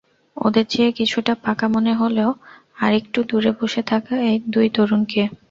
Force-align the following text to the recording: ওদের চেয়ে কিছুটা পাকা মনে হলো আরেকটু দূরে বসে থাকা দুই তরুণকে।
ওদের 0.37 0.65
চেয়ে 0.69 0.91
কিছুটা 0.91 1.33
পাকা 1.43 1.67
মনে 1.69 1.93
হলো 1.93 2.25
আরেকটু 2.77 3.19
দূরে 3.29 3.51
বসে 3.59 3.81
থাকা 3.91 4.13
দুই 4.53 4.67
তরুণকে। 4.75 5.21